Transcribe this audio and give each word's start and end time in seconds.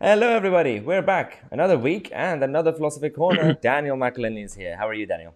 Hello, 0.00 0.28
everybody. 0.28 0.78
We're 0.80 1.02
back. 1.02 1.42
Another 1.50 1.76
week 1.76 2.10
and 2.14 2.42
another 2.44 2.72
Philosophy 2.72 3.10
Corner. 3.10 3.54
Daniel 3.62 3.96
McElhenney 3.96 4.44
is 4.44 4.54
here. 4.54 4.76
How 4.76 4.88
are 4.88 4.94
you, 4.94 5.06
Daniel? 5.06 5.34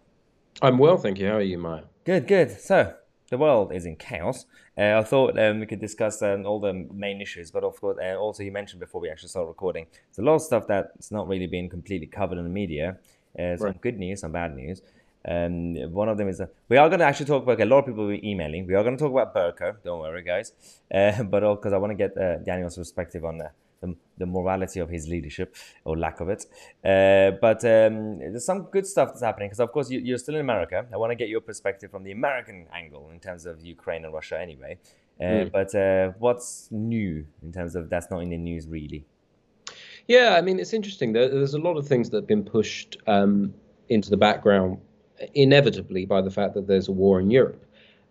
I'm 0.61 0.79
well, 0.79 0.97
thank 0.99 1.19
you. 1.19 1.27
How 1.27 1.37
are 1.37 1.41
you, 1.41 1.59
Maya? 1.59 1.83
Good, 2.05 2.29
good. 2.29 2.51
So, 2.61 2.95
the 3.31 3.39
world 3.39 3.73
is 3.73 3.87
in 3.87 3.97
chaos. 3.97 4.47
Uh, 4.79 4.99
I 5.01 5.03
thought 5.03 5.37
um, 5.39 5.61
we 5.61 5.67
could 5.67 5.81
discuss 5.81 6.23
um, 6.23 6.47
all 6.47 6.61
the 6.61 6.73
main 6.73 7.21
issues, 7.21 7.51
but 7.51 7.65
of 7.65 7.81
course, 7.81 7.99
uh, 8.01 8.15
also 8.17 8.43
you 8.45 8.53
mentioned 8.53 8.79
before 8.81 9.01
we 9.01 9.11
actually 9.11 9.31
start 9.31 9.49
recording, 9.49 9.87
there's 10.09 10.19
a 10.19 10.23
lot 10.23 10.37
of 10.37 10.43
stuff 10.43 10.67
that's 10.69 11.11
not 11.11 11.27
really 11.29 11.49
being 11.49 11.69
completely 11.69 12.07
covered 12.07 12.39
in 12.39 12.45
the 12.45 12.51
media. 12.51 12.99
Uh, 13.39 13.57
some 13.57 13.67
Right. 13.67 13.81
good 13.81 13.99
news, 13.99 14.21
some 14.21 14.31
bad 14.33 14.55
news. 14.55 14.83
Um, 15.25 15.75
one 15.93 16.09
of 16.09 16.19
them 16.19 16.29
is 16.29 16.41
uh, 16.41 16.47
we 16.69 16.77
are 16.77 16.89
going 16.89 16.99
to 17.01 17.05
actually 17.05 17.27
talk 17.27 17.43
about 17.43 17.61
a 17.61 17.65
lot 17.65 17.79
of 17.81 17.87
people 17.87 18.07
were 18.07 18.19
emailing. 18.23 18.67
We 18.67 18.75
are 18.75 18.83
going 18.85 18.97
to 18.97 19.03
talk 19.03 19.13
about 19.13 19.35
Burko. 19.35 19.77
Don't 19.83 20.01
worry, 20.01 20.23
guys. 20.23 20.53
Uh, 20.93 21.23
but 21.33 21.41
because 21.57 21.73
I 21.73 21.79
want 21.79 21.91
to 21.91 21.95
get 21.97 22.17
uh, 22.17 22.39
Daniel's 22.39 22.77
perspective 22.77 23.25
on 23.25 23.41
uh, 23.41 23.49
the, 23.83 23.95
the 24.17 24.27
morality 24.27 24.81
of 24.81 24.89
his 24.89 25.07
leadership 25.09 25.55
or 25.85 25.99
lack 25.99 26.21
of 26.21 26.29
it. 26.31 26.47
Uh, 26.83 27.37
but 27.41 27.63
um, 27.65 28.19
there's 28.19 28.47
some 28.47 28.63
good 28.73 28.87
stuff 28.87 29.09
that's 29.11 29.23
happening 29.23 29.49
because, 29.49 29.61
of 29.61 29.71
course, 29.73 29.91
you, 29.91 29.99
you're 30.01 30.19
still 30.19 30.37
in 30.37 30.41
America. 30.41 30.87
I 30.93 30.97
want 30.97 31.11
to 31.11 31.17
get 31.17 31.29
your 31.29 31.43
perspective 31.43 31.91
from 31.91 32.05
the 32.05 32.13
American 32.13 32.67
angle 32.73 33.11
in 33.13 33.21
terms 33.21 33.45
of 33.45 33.61
Ukraine 33.63 34.05
and 34.07 34.15
Russia, 34.15 34.41
anyway. 34.41 34.79
Uh, 35.21 35.25
Mm. 35.25 35.53
But 35.53 35.75
uh, 35.75 36.13
what's 36.19 36.69
new 36.71 37.27
in 37.43 37.53
terms 37.53 37.77
of 37.77 37.91
that's 37.91 38.11
not 38.11 38.21
in 38.21 38.31
the 38.31 38.37
news 38.37 38.67
really? 38.67 39.05
Yeah, 40.09 40.35
I 40.37 40.41
mean, 40.41 40.59
it's 40.59 40.73
interesting. 40.73 41.13
There, 41.13 41.29
there's 41.29 41.55
a 41.55 41.61
lot 41.61 41.77
of 41.77 41.87
things 41.87 42.11
that 42.11 42.17
have 42.19 42.27
been 42.27 42.45
pushed 42.45 42.97
um, 43.07 43.55
into 43.89 44.11
the 44.11 44.17
background 44.17 44.79
inevitably 45.35 46.07
by 46.07 46.21
the 46.21 46.31
fact 46.31 46.55
that 46.55 46.67
there's 46.67 46.89
a 46.89 46.93
war 46.93 47.21
in 47.21 47.31
Europe. 47.31 47.65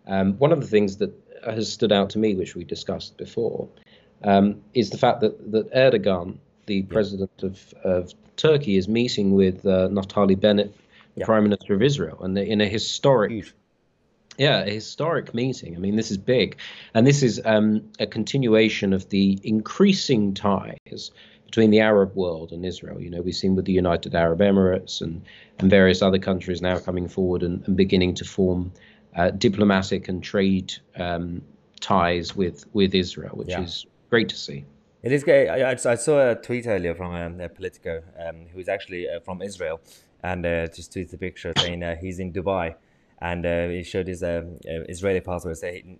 Um, 0.06 0.38
one 0.38 0.52
of 0.52 0.60
the 0.60 0.66
things 0.66 0.96
that 0.98 1.12
has 1.44 1.70
stood 1.70 1.92
out 1.92 2.08
to 2.10 2.18
me, 2.18 2.34
which 2.34 2.54
we 2.54 2.64
discussed 2.64 3.18
before, 3.18 3.68
um, 4.24 4.60
is 4.74 4.90
the 4.90 4.98
fact 4.98 5.20
that, 5.20 5.52
that 5.52 5.72
Erdogan, 5.72 6.36
the 6.66 6.82
president 6.82 7.30
of, 7.42 7.74
of 7.84 8.12
Turkey, 8.36 8.76
is 8.76 8.88
meeting 8.88 9.34
with 9.34 9.64
uh, 9.66 9.88
Naftali 9.88 10.38
Bennett, 10.38 10.74
the 11.14 11.20
Yeah. 11.20 11.26
prime 11.26 11.44
minister 11.44 11.74
of 11.74 11.82
Israel, 11.82 12.22
and 12.22 12.36
in 12.38 12.60
a 12.60 12.66
historic 12.66 13.30
Huge. 13.30 13.54
Yeah, 14.38 14.60
a 14.64 14.70
historic 14.70 15.34
meeting. 15.34 15.76
I 15.76 15.78
mean, 15.78 15.96
this 15.96 16.10
is 16.10 16.16
big. 16.16 16.56
And 16.94 17.06
this 17.06 17.22
is 17.22 17.38
um, 17.44 17.82
a 18.00 18.06
continuation 18.06 18.94
of 18.94 19.10
the 19.10 19.38
increasing 19.44 20.32
ties 20.32 21.10
between 21.44 21.70
the 21.70 21.80
Arab 21.80 22.16
world 22.16 22.50
and 22.50 22.64
Israel. 22.64 22.98
You 22.98 23.10
know, 23.10 23.20
we've 23.20 23.34
seen 23.36 23.54
with 23.56 23.66
the 23.66 23.74
United 23.74 24.14
Arab 24.14 24.38
Emirates 24.40 25.02
and, 25.02 25.20
and 25.58 25.68
various 25.68 26.00
other 26.00 26.18
countries 26.18 26.62
now 26.62 26.78
coming 26.78 27.08
forward 27.08 27.42
and, 27.42 27.62
and 27.66 27.76
beginning 27.76 28.14
to 28.14 28.24
form 28.24 28.72
uh, 29.14 29.30
diplomatic 29.32 30.08
and 30.08 30.22
trade 30.22 30.72
um, 30.96 31.42
ties 31.80 32.34
with, 32.34 32.64
with 32.72 32.94
Israel, 32.94 33.36
which 33.36 33.50
Yeah. 33.50 33.60
is 33.64 33.84
great 34.12 34.28
to 34.28 34.36
see. 34.36 34.60
It 35.02 35.10
is 35.16 35.24
great. 35.24 35.48
I, 35.48 35.70
I 35.94 35.96
saw 36.06 36.14
a 36.30 36.34
tweet 36.48 36.66
earlier 36.66 36.94
from 36.94 37.10
um, 37.14 37.40
uh, 37.40 37.48
Politico, 37.48 37.94
um, 38.24 38.36
who 38.52 38.58
is 38.64 38.68
actually 38.68 39.02
uh, 39.08 39.20
from 39.26 39.36
Israel, 39.50 39.80
and 40.30 40.40
uh, 40.46 40.66
just 40.78 40.92
tweeted 40.92 41.12
a 41.14 41.20
picture 41.26 41.52
saying 41.58 41.82
uh, 41.82 41.96
he's 42.02 42.18
in 42.24 42.28
Dubai, 42.38 42.66
and 43.28 43.44
uh, 43.46 43.68
he 43.76 43.82
showed 43.92 44.06
his 44.14 44.22
um, 44.22 44.46
uh, 44.72 44.94
Israeli 44.94 45.20
passport. 45.28 45.56
Say 45.56 45.72
he, 45.86 45.96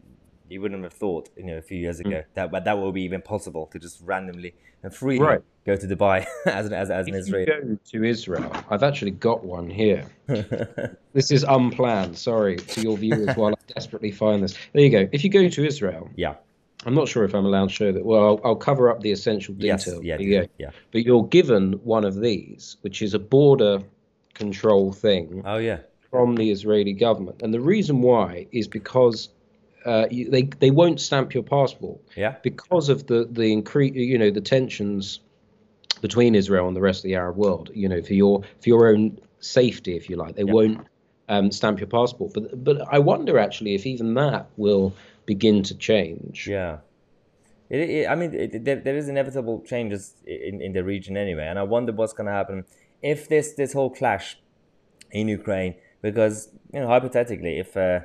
he 0.53 0.59
wouldn't 0.59 0.85
have 0.89 0.93
thought, 0.93 1.31
you 1.39 1.45
know, 1.49 1.57
a 1.57 1.63
few 1.71 1.79
years 1.87 1.99
ago 2.01 2.19
that 2.35 2.47
but 2.55 2.63
that 2.67 2.77
would 2.79 2.95
be 3.01 3.03
even 3.11 3.23
possible 3.23 3.65
to 3.73 3.79
just 3.87 3.97
randomly 4.13 4.53
and 4.83 4.95
freely 4.95 5.25
Right. 5.25 5.43
go 5.65 5.75
to 5.83 5.87
Dubai 5.87 6.19
as 6.47 6.67
an 6.67 6.75
as, 6.83 6.91
as 6.91 7.07
an 7.09 7.15
If 7.15 7.27
you 7.29 7.37
Israeli. 7.39 7.47
go 7.47 7.79
to 7.93 7.99
Israel, 8.15 8.51
I've 8.73 8.83
actually 8.91 9.13
got 9.29 9.39
one 9.57 9.69
here. 9.83 10.03
This 11.19 11.31
is 11.31 11.43
unplanned. 11.57 12.17
Sorry 12.17 12.57
to 12.57 12.79
your 12.87 12.97
viewers 13.05 13.35
while 13.37 13.53
I 13.53 13.63
desperately 13.79 14.11
find 14.11 14.39
this. 14.45 14.55
There 14.73 14.83
you 14.83 14.91
go. 14.99 15.03
If 15.13 15.21
you 15.25 15.31
go 15.41 15.45
to 15.57 15.61
Israel, 15.73 16.09
yeah. 16.25 16.35
I'm 16.85 16.95
not 16.95 17.09
sure 17.09 17.25
if 17.25 17.35
I'm 17.35 17.45
allowed 17.47 17.69
to 17.69 17.75
show 17.75 17.93
that. 17.93 18.05
Well, 18.05 18.25
I'll, 18.25 18.41
I'll 18.45 18.57
cover 18.57 18.91
up 18.91 19.01
the 19.01 19.13
essential 19.13 19.55
Yes. 19.59 19.85
detail. 19.85 20.03
Yeah. 20.05 20.17
There 20.17 20.27
you 20.27 20.41
go. 20.43 20.47
Yeah. 20.59 20.71
But 20.91 21.05
you're 21.05 21.25
given 21.27 21.75
one 21.85 22.05
of 22.05 22.21
these, 22.21 22.77
which 22.83 23.03
is 23.03 23.15
a 23.15 23.19
border 23.19 23.83
control 24.35 24.93
thing 24.93 25.43
Oh 25.45 25.59
yeah. 25.59 25.79
from 26.11 26.35
the 26.37 26.51
Israeli 26.51 26.93
government. 26.93 27.43
And 27.43 27.53
the 27.55 27.61
reason 27.61 28.01
why 28.03 28.47
is 28.53 28.67
because 28.69 29.29
uh, 29.85 30.07
you, 30.11 30.31
they 30.31 30.43
they 30.43 30.71
won't 30.71 31.01
stamp 31.01 31.35
your 31.35 31.43
passport 31.43 32.01
Yeah. 32.17 32.37
because 32.43 32.89
of 32.89 33.07
the 33.07 33.29
the 33.31 33.55
incre- 33.57 33.95
you 33.95 34.19
know 34.19 34.31
the 34.31 34.41
tensions 34.41 35.21
between 36.01 36.35
Israel 36.35 36.67
and 36.67 36.77
the 36.77 36.81
rest 36.81 37.01
of 37.01 37.05
the 37.05 37.15
Arab 37.17 37.37
world. 37.37 37.71
You 37.75 37.89
know, 37.89 38.03
for 38.03 38.15
your 38.15 38.43
for 38.61 38.69
your 38.69 38.89
own 38.89 39.19
safety, 39.41 39.97
if 39.97 40.09
you 40.09 40.17
like, 40.17 40.35
they 40.37 40.45
Yeah. 40.45 40.53
won't 40.53 40.87
um, 41.29 41.51
stamp 41.51 41.81
your 41.81 41.89
passport. 41.89 42.33
But 42.33 42.63
but 42.65 42.77
I 42.93 42.99
wonder 42.99 43.39
actually 43.39 43.75
if 43.75 43.87
even 43.87 44.15
that 44.15 44.47
will 44.57 44.95
begin 45.27 45.63
to 45.65 45.75
change. 45.75 46.47
Yeah. 46.49 46.79
It, 47.71 47.81
it, 47.91 48.09
I 48.09 48.15
mean, 48.15 48.35
it, 48.35 48.65
there, 48.65 48.77
there 48.77 48.97
is 48.97 49.09
inevitable 49.09 49.63
changes 49.63 50.15
in, 50.27 50.61
in 50.61 50.73
the 50.73 50.85
region 50.85 51.17
anyway, 51.17 51.47
and 51.47 51.59
I 51.59 51.63
wonder 51.63 51.93
what's 51.93 52.13
going 52.13 52.27
to 52.27 52.33
happen 52.33 52.65
if 53.03 53.29
this 53.29 53.55
this 53.55 53.73
whole 53.73 53.91
clash 53.91 54.39
in 55.11 55.29
Ukraine, 55.29 55.75
because 56.01 56.51
you 56.73 56.81
know 56.81 56.89
hypothetically, 56.89 57.59
if 57.59 57.77
uh, 57.77 58.01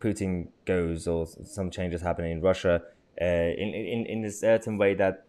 Putin 0.00 0.48
goes 0.64 1.06
or 1.06 1.26
some 1.44 1.70
changes 1.70 2.02
happen 2.02 2.24
in 2.24 2.40
Russia, 2.40 2.82
uh, 3.20 3.24
in 3.24 3.74
in 3.74 4.06
in 4.06 4.24
a 4.24 4.30
certain 4.30 4.76
way 4.76 4.94
that 4.94 5.24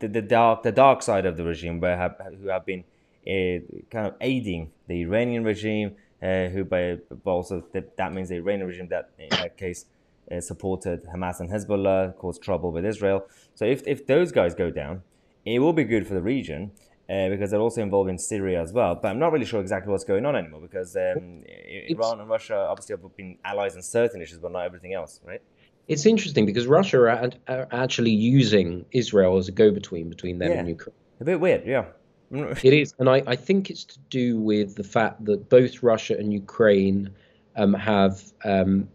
the, 0.00 0.08
the 0.08 0.22
dark 0.22 0.62
the 0.62 0.72
dark 0.72 1.02
side 1.02 1.26
of 1.26 1.36
the 1.36 1.44
regime, 1.44 1.80
where 1.80 1.96
have, 1.96 2.20
who 2.40 2.48
have 2.48 2.66
been 2.66 2.84
uh, 3.26 3.60
kind 3.90 4.06
of 4.06 4.14
aiding 4.20 4.72
the 4.88 5.02
Iranian 5.02 5.44
regime, 5.44 5.96
uh, 6.22 6.46
who 6.48 6.64
by 6.64 6.98
but 7.24 7.30
also 7.30 7.64
that, 7.72 7.96
that 7.96 8.12
means 8.12 8.28
the 8.28 8.36
Iranian 8.36 8.66
regime 8.66 8.88
that 8.88 9.10
in 9.18 9.28
that 9.30 9.56
case 9.56 9.86
uh, 10.30 10.40
supported 10.40 11.04
Hamas 11.06 11.40
and 11.40 11.50
Hezbollah, 11.50 12.16
caused 12.16 12.42
trouble 12.42 12.72
with 12.72 12.84
Israel. 12.84 13.26
So 13.54 13.64
if 13.64 13.86
if 13.86 14.06
those 14.06 14.32
guys 14.32 14.54
go 14.54 14.70
down, 14.70 15.02
it 15.44 15.58
will 15.60 15.72
be 15.72 15.84
good 15.84 16.06
for 16.06 16.14
the 16.14 16.22
region. 16.22 16.72
Uh, 17.08 17.28
because 17.28 17.52
they're 17.52 17.60
also 17.60 17.80
involved 17.80 18.10
in 18.10 18.18
Syria 18.18 18.60
as 18.60 18.72
well, 18.72 18.96
but 18.96 19.06
I'm 19.06 19.20
not 19.20 19.30
really 19.30 19.44
sure 19.46 19.60
exactly 19.60 19.92
what's 19.92 20.02
going 20.02 20.26
on 20.26 20.34
anymore. 20.34 20.60
Because 20.60 20.96
um, 20.96 21.44
Iran 21.88 22.18
and 22.18 22.28
Russia 22.28 22.56
obviously 22.68 22.94
have 22.94 23.16
been 23.16 23.38
allies 23.44 23.76
in 23.76 23.82
certain 23.82 24.20
issues, 24.20 24.38
but 24.38 24.50
not 24.50 24.64
everything 24.64 24.92
else, 24.92 25.20
right? 25.24 25.40
It's 25.86 26.04
interesting 26.04 26.46
because 26.46 26.66
Russia 26.66 26.98
are, 26.98 27.30
are 27.46 27.68
actually 27.70 28.10
using 28.10 28.86
Israel 28.90 29.36
as 29.36 29.46
a 29.46 29.52
go-between 29.52 30.08
between 30.08 30.38
them 30.40 30.50
Yeah. 30.50 30.58
and 30.58 30.68
Ukraine. 30.68 30.96
A 31.20 31.24
bit 31.24 31.38
weird, 31.38 31.64
yeah. 31.64 31.84
It 32.30 32.72
is, 32.72 32.94
and 32.98 33.08
I, 33.08 33.22
I 33.26 33.36
think 33.36 33.70
it's 33.70 33.84
to 33.84 33.98
do 34.10 34.38
with 34.38 34.74
the 34.74 34.84
fact 34.84 35.24
that 35.26 35.48
both 35.48 35.82
Russia 35.82 36.16
and 36.18 36.32
Ukraine 36.32 37.10
um, 37.56 37.72
have 37.74 38.22
um, 38.44 38.88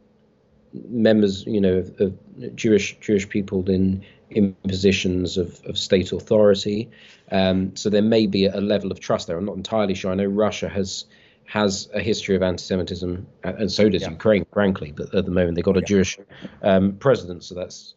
members, 0.73 1.45
you 1.45 1.61
know, 1.61 1.75
of, 1.77 2.01
of 2.01 2.55
Jewish 2.55 2.97
Jewish 2.99 3.27
people 3.29 3.69
in 3.69 4.03
in 4.29 4.53
positions 4.67 5.37
of, 5.37 5.61
of 5.65 5.77
state 5.77 6.11
authority. 6.13 6.89
Um, 7.31 7.75
so 7.75 7.89
there 7.89 8.01
may 8.01 8.27
be 8.27 8.45
a 8.45 8.61
level 8.61 8.91
of 8.91 8.99
trust 8.99 9.27
there. 9.27 9.37
I'm 9.37 9.45
not 9.45 9.57
entirely 9.57 9.93
sure. 9.93 10.11
I 10.11 10.15
know 10.15 10.25
Russia 10.25 10.69
has 10.69 11.05
has 11.45 11.89
a 11.93 11.99
history 11.99 12.35
of 12.35 12.41
anti-Semitism, 12.41 13.27
and 13.43 13.71
so 13.71 13.89
does 13.89 14.03
Yeah. 14.03 14.11
Ukraine, 14.11 14.45
frankly. 14.53 14.93
But 14.95 15.13
at 15.13 15.25
the 15.25 15.31
moment, 15.31 15.55
they've 15.55 15.65
got 15.65 15.75
a 15.75 15.81
Yeah. 15.81 15.85
Jewish 15.85 16.19
um, 16.61 16.93
president, 16.93 17.43
so 17.43 17.55
that's 17.55 17.95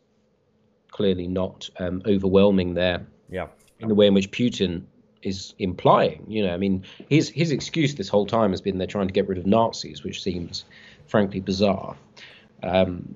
clearly 0.90 1.28
not 1.28 1.70
um, 1.78 2.02
overwhelming 2.06 2.74
there 2.74 3.06
Yeah. 3.30 3.48
in 3.80 3.88
the 3.88 3.94
way 3.94 4.06
in 4.06 4.14
which 4.14 4.30
Putin 4.30 4.82
is 5.24 5.54
implying. 5.58 6.24
You 6.28 6.46
know, 6.46 6.54
I 6.54 6.56
mean, 6.56 6.84
his 7.08 7.28
his 7.28 7.50
excuse 7.50 7.94
this 7.94 8.08
whole 8.08 8.26
time 8.26 8.50
has 8.50 8.60
been 8.60 8.78
they're 8.78 8.86
trying 8.86 9.08
to 9.08 9.12
get 9.12 9.28
rid 9.28 9.38
of 9.38 9.46
Nazis, 9.46 10.04
which 10.04 10.22
seems 10.22 10.64
frankly 11.06 11.40
bizarre 11.40 11.96
um, 12.62 13.14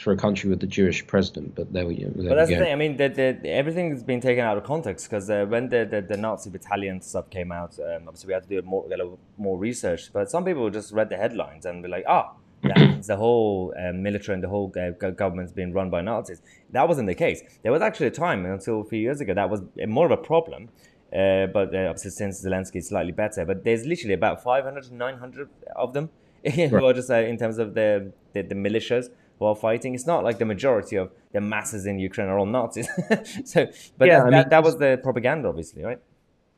for 0.00 0.12
a 0.12 0.16
country 0.16 0.48
with 0.50 0.62
a 0.62 0.66
Jewish 0.66 1.06
president. 1.06 1.54
But 1.54 1.72
there 1.72 1.86
we, 1.86 1.96
there 1.96 2.10
But 2.10 2.16
we 2.16 2.28
that's 2.28 2.50
go. 2.50 2.58
the 2.58 2.64
thing. 2.64 2.72
I 2.72 2.76
mean, 2.76 2.96
the, 2.96 3.08
the, 3.08 3.48
everything's 3.48 4.02
been 4.02 4.20
taken 4.20 4.44
out 4.44 4.56
of 4.56 4.64
context 4.64 5.08
because 5.08 5.28
uh, 5.30 5.46
when 5.48 5.68
the, 5.68 5.86
the, 5.90 6.00
the 6.02 6.16
Nazi 6.16 6.50
battalion 6.50 7.00
stuff 7.00 7.30
came 7.30 7.52
out, 7.52 7.78
um, 7.78 8.08
obviously 8.08 8.28
we 8.28 8.34
had 8.34 8.42
to 8.44 8.48
do 8.48 8.62
more, 8.62 8.84
a 8.86 8.88
little 8.88 9.18
more 9.36 9.58
research. 9.58 10.12
But 10.12 10.30
some 10.30 10.44
people 10.44 10.70
just 10.70 10.92
read 10.92 11.08
the 11.08 11.16
headlines 11.16 11.66
and 11.66 11.82
be 11.82 11.88
like, 11.88 12.04
ah, 12.06 12.32
that 12.62 12.76
means 12.76 13.06
the 13.06 13.16
whole 13.16 13.74
um, 13.78 14.02
military 14.02 14.34
and 14.34 14.42
the 14.42 14.48
whole 14.48 14.72
uh, 14.76 15.10
government's 15.10 15.52
been 15.52 15.72
run 15.72 15.90
by 15.90 16.00
Nazis. 16.00 16.42
That 16.70 16.88
wasn't 16.88 17.08
the 17.08 17.14
case. 17.14 17.42
There 17.62 17.72
was 17.72 17.82
actually 17.82 18.06
a 18.06 18.12
time 18.12 18.44
until 18.46 18.80
a 18.80 18.84
few 18.84 18.98
years 19.00 19.20
ago 19.20 19.34
that 19.34 19.50
was 19.50 19.62
more 19.86 20.06
of 20.06 20.12
a 20.12 20.16
problem. 20.16 20.68
Uh, 21.12 21.46
but 21.46 21.74
uh, 21.74 21.88
obviously 21.88 22.10
since 22.10 22.44
Zelensky 22.44 22.76
is 22.76 22.88
slightly 22.88 23.12
better, 23.12 23.44
but 23.44 23.64
there's 23.64 23.86
literally 23.86 24.14
about 24.14 24.42
500 24.42 24.84
to 24.84 24.94
900 24.94 25.48
of 25.74 25.94
them 25.94 26.10
who 26.54 26.84
are 26.84 26.92
just 26.92 27.10
uh, 27.10 27.14
in 27.14 27.38
terms 27.38 27.58
of 27.58 27.74
the, 27.74 28.12
the 28.34 28.42
the 28.42 28.54
militias 28.54 29.08
who 29.38 29.46
are 29.46 29.56
fighting. 29.56 29.94
It's 29.94 30.06
not 30.06 30.22
like 30.24 30.38
the 30.38 30.44
majority 30.44 30.96
of 30.96 31.10
the 31.32 31.40
masses 31.40 31.86
in 31.86 31.98
Ukraine 31.98 32.28
are 32.28 32.38
all 32.38 32.46
Nazis. 32.46 32.88
so, 33.44 33.66
but 33.96 34.06
Yeah, 34.06 34.18
that, 34.18 34.26
I 34.26 34.30
that, 34.30 34.36
mean, 34.36 34.48
that 34.50 34.62
was 34.62 34.76
the 34.78 35.00
propaganda, 35.02 35.48
obviously, 35.48 35.82
right? 35.84 35.98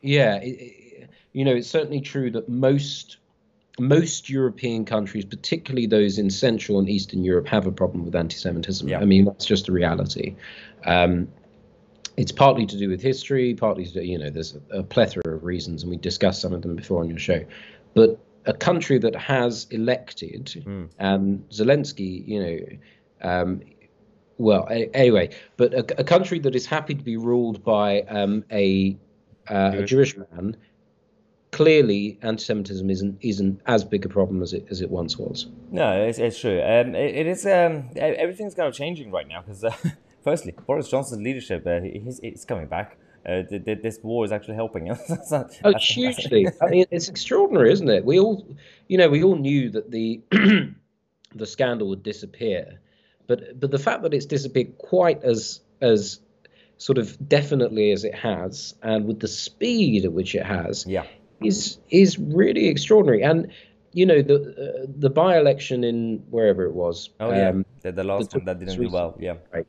Yeah, 0.01 0.37
it, 0.37 0.49
it, 0.49 1.11
you 1.33 1.45
know, 1.45 1.55
it's 1.55 1.69
certainly 1.69 2.01
true 2.01 2.31
that 2.33 2.49
most 2.49 3.19
most 3.79 4.29
European 4.29 4.85
countries, 4.85 5.25
particularly 5.25 5.87
those 5.87 6.19
in 6.19 6.29
Central 6.29 6.79
and 6.79 6.89
Eastern 6.89 7.25
Europe, 7.25 7.47
have 7.47 7.67
a 7.67 7.73
problem 7.73 8.05
with 8.05 8.15
anti-Semitism. 8.15 8.89
Yeah. 8.89 9.01
I 9.01 9.05
mean, 9.07 9.25
that's 9.25 9.47
just 9.47 9.69
a 9.69 9.73
reality. 9.73 10.35
Um, 10.85 11.29
it's 12.21 12.33
partly 12.33 12.67
to 12.67 12.77
do 12.77 12.91
with 12.91 13.01
history, 13.01 13.55
partly 13.55 13.87
to 13.87 13.93
do, 13.95 14.03
you 14.03 14.19
know, 14.19 14.29
there's 14.29 14.55
a, 14.55 14.81
a 14.81 14.83
plethora 14.83 15.35
of 15.35 15.43
reasons, 15.43 15.83
and 15.83 15.91
we 15.91 15.97
discussed 15.97 16.43
some 16.43 16.53
of 16.53 16.61
them 16.61 16.77
before 16.77 17.01
on 17.01 17.09
your 17.09 17.19
show. 17.19 17.43
But 17.95 18.21
a 18.45 18.53
country 18.53 18.99
that 18.99 19.17
has 19.17 19.67
elected, 19.71 20.45
Mm. 20.67 20.91
and 20.99 21.49
Zelensky, 21.49 22.29
you 22.29 22.43
know, 22.43 22.59
um, 23.23 23.63
well, 24.37 24.67
a, 24.71 24.91
anyway, 24.95 25.31
but 25.57 25.73
a, 25.73 26.01
a, 26.01 26.05
country 26.05 26.39
that 26.41 26.55
is 26.55 26.67
happy 26.67 26.95
to 26.95 27.03
be 27.03 27.17
ruled 27.17 27.65
by 27.65 28.03
um, 28.03 28.45
a, 28.53 28.99
uh, 29.49 29.71
Jewish. 29.71 29.83
a 29.83 29.87
Jewish 29.87 30.17
man, 30.19 30.57
clearly 31.53 32.19
anti-Semitism 32.21 32.89
isn't 32.91 33.19
isn't 33.23 33.61
as 33.67 33.83
big 33.83 34.05
a 34.05 34.09
problem 34.09 34.43
as 34.43 34.53
it 34.53 34.67
as 34.71 34.83
it 34.83 34.91
once 34.91 35.17
was. 35.17 35.47
No, 35.71 36.03
it's, 36.03 36.19
it's 36.19 36.39
true. 36.39 36.61
Um, 36.61 36.95
it, 36.95 37.15
it 37.17 37.27
is. 37.27 37.47
Um, 37.47 37.91
everything's 37.97 38.55
kind 38.55 38.69
of 38.69 38.75
changing 38.75 39.11
right 39.11 39.27
now 39.27 39.41
because, 39.41 39.65
uh, 39.65 39.75
firstly, 40.23 40.55
Boris 40.67 40.89
Johnson's 40.89 41.23
leadership, 41.23 41.67
uh, 41.67 41.81
he's, 41.81 42.21
he's 42.21 42.45
coming 42.45 42.67
back. 42.67 42.97
Uh, 43.27 43.43
this 43.51 43.99
war 44.03 44.25
is 44.25 44.33
actually 44.33 44.55
helping 44.55 44.91
us. 44.91 45.33
oh, 45.65 45.75
hugely! 45.79 46.47
I 46.63 46.69
mean, 46.69 46.87
it's 46.91 47.09
extraordinary, 47.09 47.71
isn't 47.71 47.89
it? 47.89 48.03
We 48.03 48.19
all, 48.19 48.47
you 48.89 48.97
know, 48.97 49.11
we 49.11 49.23
all 49.23 49.37
knew 49.37 49.69
that 49.71 49.91
the 49.91 50.23
the 51.35 51.47
scandal 51.47 51.89
would 51.91 52.03
disappear, 52.03 52.81
but 53.27 53.61
but 53.61 53.71
the 53.71 53.79
fact 53.79 54.03
that 54.05 54.15
it's 54.15 54.25
disappeared 54.25 54.79
quite 54.79 55.23
as 55.23 55.61
as 55.83 56.21
sort 56.79 56.97
of 56.97 57.29
definitely 57.29 57.93
as 57.93 58.05
it 58.05 58.15
has, 58.15 58.75
and 58.83 59.07
with 59.07 59.21
the 59.21 59.29
speed 59.29 60.07
at 60.07 60.13
which 60.15 60.35
it 60.35 60.47
has, 60.47 60.87
yeah, 60.87 61.05
is 61.45 61.79
is 61.91 62.19
really 62.19 62.69
extraordinary. 62.69 63.23
And 63.23 63.53
you 63.93 64.07
know 64.07 64.23
the 64.23 64.37
uh, 64.37 64.87
the 64.99 65.11
by 65.11 65.39
election 65.39 65.85
in 65.85 66.25
wherever 66.31 66.65
it 66.65 66.73
was. 66.73 67.11
Oh 67.21 67.31
yeah, 67.31 67.51
um, 67.51 67.67
the, 67.83 67.93
the 67.93 68.05
last 68.05 68.31
the, 68.31 68.39
one 68.39 68.47
that 68.47 68.59
didn't 68.59 68.81
do 68.81 68.89
well. 68.89 69.17
Yeah, 69.21 69.35
right. 69.53 69.67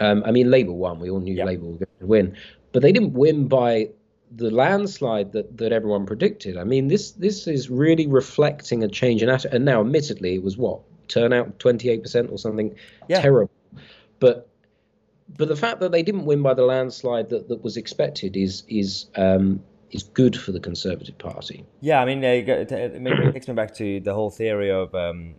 Um, 0.00 0.22
I 0.26 0.30
mean, 0.30 0.50
Labour 0.50 0.72
won. 0.72 1.00
We 1.00 1.10
all 1.10 1.20
knew 1.20 1.34
yep. 1.34 1.46
Labour 1.46 1.64
were 1.64 1.78
going 1.78 1.86
to 2.00 2.06
win, 2.06 2.36
but 2.72 2.82
they 2.82 2.92
didn't 2.92 3.14
win 3.14 3.48
by 3.48 3.88
the 4.34 4.50
landslide 4.50 5.32
that, 5.32 5.56
that 5.56 5.72
everyone 5.72 6.04
predicted. 6.04 6.56
I 6.56 6.64
mean, 6.64 6.88
this 6.88 7.12
this 7.12 7.46
is 7.46 7.70
really 7.70 8.06
reflecting 8.06 8.82
a 8.82 8.88
change 8.88 9.22
in 9.22 9.28
attitude. 9.28 9.54
And 9.54 9.64
now, 9.64 9.80
admittedly, 9.80 10.34
it 10.34 10.42
was 10.42 10.56
what 10.56 10.80
turnout 11.08 11.58
twenty 11.58 11.88
eight 11.88 12.02
percent 12.02 12.30
or 12.30 12.38
something 12.38 12.74
yeah. 13.08 13.20
terrible. 13.22 13.50
But 14.18 14.48
but 15.36 15.48
the 15.48 15.56
fact 15.56 15.80
that 15.80 15.92
they 15.92 16.02
didn't 16.02 16.24
win 16.24 16.42
by 16.42 16.54
the 16.54 16.62
landslide 16.62 17.28
that, 17.30 17.48
that 17.48 17.62
was 17.62 17.76
expected 17.76 18.36
is 18.36 18.64
is 18.68 19.06
um, 19.16 19.62
is 19.90 20.02
good 20.02 20.36
for 20.36 20.52
the 20.52 20.60
Conservative 20.60 21.16
Party. 21.18 21.64
Yeah, 21.80 22.02
I 22.02 22.04
mean, 22.04 22.22
it 22.22 22.68
takes 22.68 23.48
me 23.48 23.54
back 23.54 23.74
to 23.76 24.00
the 24.00 24.12
whole 24.12 24.30
theory 24.30 24.70
of 24.70 24.94
um, 24.94 25.34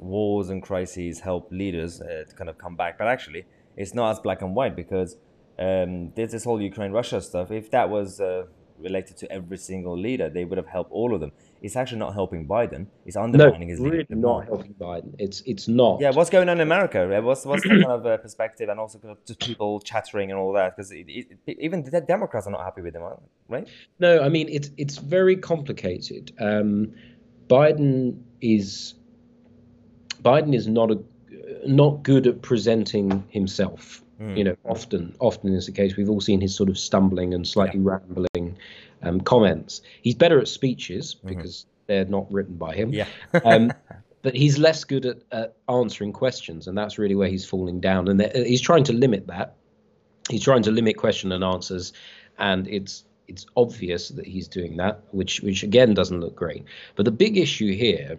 wars 0.00 0.50
and 0.50 0.62
crises 0.62 1.20
help 1.20 1.50
leaders 1.52 2.00
uh, 2.00 2.24
to 2.28 2.34
kind 2.34 2.50
of 2.50 2.58
come 2.58 2.76
back, 2.76 2.98
but 2.98 3.06
actually, 3.06 3.44
it's 3.76 3.94
not 3.94 4.10
as 4.10 4.20
black 4.20 4.42
and 4.42 4.54
white 4.54 4.76
because 4.76 5.16
um, 5.58 6.12
there's 6.14 6.32
this 6.32 6.44
whole 6.44 6.60
Ukraine 6.60 6.92
Russia 6.92 7.20
stuff. 7.20 7.50
If 7.50 7.70
that 7.70 7.88
was 7.90 8.20
uh, 8.20 8.44
related 8.78 9.16
to 9.18 9.30
every 9.30 9.58
single 9.58 9.98
leader, 9.98 10.28
they 10.28 10.44
would 10.44 10.58
have 10.58 10.66
helped 10.66 10.92
all 10.92 11.14
of 11.14 11.20
them. 11.20 11.32
It's 11.62 11.76
actually 11.76 11.98
not 11.98 12.14
helping 12.14 12.46
Biden. 12.46 12.86
It's 13.06 13.16
undermining 13.16 13.68
no, 13.68 13.72
his 13.72 13.78
really 13.78 13.98
leadership. 13.98 14.16
not 14.16 14.46
helping 14.46 14.74
Biden. 14.74 15.14
It's 15.18 15.42
it's 15.46 15.68
not. 15.68 16.00
Yeah, 16.00 16.10
what's 16.10 16.30
going 16.30 16.48
on 16.48 16.58
in 16.58 16.62
America? 16.62 17.06
What's 17.22 17.44
what's 17.46 17.62
the 17.62 17.68
kind 17.82 17.84
of 17.84 18.04
uh, 18.04 18.16
perspective 18.16 18.68
and 18.68 18.80
also 18.80 18.98
kind 18.98 19.12
of 19.12 19.24
just 19.24 19.38
people 19.40 19.80
chattering 19.80 20.30
and 20.30 20.40
all 20.40 20.52
that? 20.54 20.76
Because 20.76 20.92
even 20.92 21.84
the 21.84 22.00
Democrats 22.00 22.46
are 22.46 22.50
not 22.50 22.64
happy 22.64 22.82
with 22.82 22.96
him, 22.96 23.02
right? 23.48 23.68
No, 24.00 24.22
I 24.22 24.28
mean 24.28 24.48
it's 24.48 24.70
it's 24.76 24.98
very 24.98 25.36
complicated. 25.36 26.32
Um, 26.40 26.94
Biden 27.48 28.22
is 28.40 28.94
Biden 30.22 30.54
is 30.54 30.66
not 30.66 30.90
a 30.90 30.98
not 31.66 32.02
good 32.02 32.26
at 32.26 32.42
presenting 32.42 33.24
himself. 33.28 34.02
Mm. 34.20 34.36
You 34.36 34.44
know, 34.44 34.56
often 34.64 35.16
often 35.18 35.54
is 35.54 35.66
the 35.66 35.72
case. 35.72 35.96
We've 35.96 36.10
all 36.10 36.20
seen 36.20 36.40
his 36.40 36.54
sort 36.54 36.68
of 36.68 36.78
stumbling 36.78 37.34
and 37.34 37.46
slightly 37.46 37.80
yeah. 37.80 37.90
rambling 37.90 38.56
um, 39.02 39.20
comments. 39.20 39.82
He's 40.02 40.14
better 40.14 40.40
at 40.40 40.48
speeches 40.48 41.16
mm-hmm. 41.16 41.28
because 41.28 41.66
they're 41.86 42.04
not 42.04 42.30
written 42.32 42.56
by 42.56 42.74
him. 42.74 42.92
Yeah. 42.92 43.06
um, 43.44 43.72
but 44.22 44.34
he's 44.36 44.58
less 44.58 44.84
good 44.84 45.04
at, 45.04 45.18
at, 45.32 45.56
answering 45.68 46.12
questions, 46.12 46.68
and 46.68 46.78
that's 46.78 46.98
really 46.98 47.14
where 47.14 47.28
he's 47.28 47.44
falling 47.44 47.80
down. 47.80 48.08
And 48.08 48.22
he's 48.46 48.60
trying 48.60 48.84
to 48.84 48.92
limit 48.92 49.26
that. 49.26 49.56
He's 50.30 50.44
trying 50.44 50.62
to 50.62 50.70
limit 50.70 50.96
question 50.96 51.32
and 51.32 51.42
answers, 51.42 51.92
and 52.38 52.68
it's 52.68 53.04
it's 53.28 53.46
obvious 53.56 54.10
that 54.10 54.26
he's 54.26 54.46
doing 54.46 54.76
that, 54.76 55.02
which 55.10 55.40
which 55.40 55.62
again 55.62 55.94
doesn't 55.94 56.20
look 56.20 56.36
great. 56.36 56.64
But 56.94 57.04
the 57.04 57.10
big 57.10 57.36
issue 57.36 57.74
here, 57.74 58.18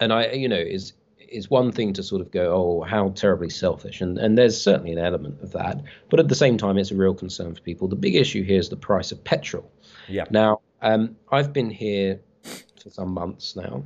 and 0.00 0.12
I 0.12 0.32
you 0.32 0.48
know 0.48 0.56
is 0.56 0.92
is 1.28 1.50
one 1.50 1.72
thing 1.72 1.92
to 1.94 2.02
sort 2.02 2.20
of 2.20 2.30
go, 2.30 2.54
oh, 2.54 2.82
how 2.82 3.10
terribly 3.10 3.50
selfish, 3.50 4.00
and 4.00 4.18
and 4.18 4.36
there's 4.36 4.60
certainly 4.60 4.92
an 4.92 4.98
element 4.98 5.42
of 5.42 5.52
that, 5.52 5.82
but 6.10 6.20
at 6.20 6.28
the 6.28 6.34
same 6.34 6.58
time, 6.58 6.78
it's 6.78 6.90
a 6.90 6.96
real 6.96 7.14
concern 7.14 7.54
for 7.54 7.60
people. 7.60 7.88
The 7.88 7.96
big 7.96 8.14
issue 8.14 8.42
here 8.42 8.58
is 8.58 8.68
the 8.68 8.76
price 8.76 9.12
of 9.12 9.22
petrol. 9.24 9.70
Yeah. 10.08 10.24
Now, 10.30 10.60
um, 10.82 11.16
I've 11.30 11.52
been 11.52 11.70
here 11.70 12.20
for 12.42 12.90
some 12.90 13.12
months 13.12 13.56
now. 13.56 13.84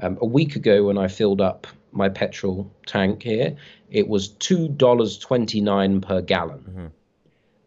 Um, 0.00 0.18
a 0.20 0.26
week 0.26 0.56
ago, 0.56 0.84
when 0.84 0.98
I 0.98 1.08
filled 1.08 1.40
up 1.40 1.66
my 1.92 2.08
petrol 2.08 2.70
tank 2.86 3.22
here, 3.22 3.56
it 3.90 4.08
was 4.08 4.28
two 4.28 4.68
dollars 4.68 5.18
twenty 5.18 5.60
nine 5.60 6.00
per 6.00 6.20
gallon. 6.20 6.58
Mm-hmm. 6.60 6.86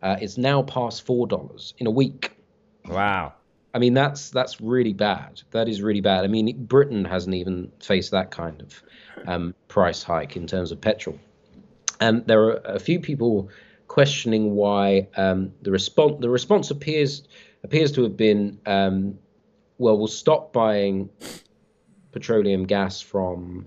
Uh, 0.02 0.18
it's 0.22 0.38
now 0.38 0.64
past 0.64 1.06
four 1.06 1.28
dollars 1.28 1.74
in 1.78 1.88
a 1.88 1.92
week. 1.92 2.32
Wow. 2.88 3.34
I 3.74 3.80
mean, 3.80 3.94
that's 3.94 4.30
that's 4.30 4.60
really 4.60 4.94
bad. 4.94 5.42
That 5.52 5.70
is 5.70 5.82
really 5.82 6.02
bad. 6.02 6.24
I 6.24 6.28
mean, 6.28 6.66
Britain 6.66 7.06
hasn't 7.06 7.36
even 7.36 7.72
faced 7.80 8.12
that 8.12 8.32
kind 8.32 8.62
of 8.62 8.84
um, 9.28 9.56
price 9.68 10.04
hike 10.04 10.36
in 10.36 10.48
terms 10.48 10.72
of 10.72 10.82
petrol. 10.82 11.18
And 12.00 12.26
there 12.28 12.42
are 12.44 12.62
a 12.66 12.80
few 12.80 13.00
people 13.00 13.50
questioning 13.88 14.56
why 14.56 15.08
um, 15.16 15.52
the 15.62 15.72
response 15.72 16.18
the 16.20 16.30
response 16.30 16.72
appears 16.72 17.24
appears 17.64 17.92
to 17.94 18.04
have 18.04 18.18
been 18.18 18.60
um, 18.66 19.18
well, 19.78 19.98
we'll 19.98 20.08
stop 20.08 20.54
buying 20.54 21.10
petroleum 22.12 22.66
gas 22.66 23.02
from 23.02 23.66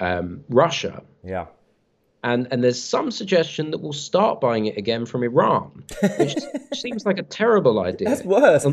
um, 0.00 0.44
Russia. 0.48 1.02
Yeah. 1.24 1.46
And, 2.24 2.48
and 2.50 2.64
there's 2.64 2.82
some 2.82 3.10
suggestion 3.10 3.70
that 3.70 3.78
we'll 3.78 3.92
start 3.92 4.40
buying 4.40 4.66
it 4.66 4.76
again 4.76 5.06
from 5.06 5.22
Iran, 5.22 5.84
which 6.18 6.34
seems 6.74 7.06
like 7.06 7.18
a 7.18 7.22
terrible 7.22 7.80
idea. 7.80 8.08
That's 8.08 8.24
worse. 8.24 8.66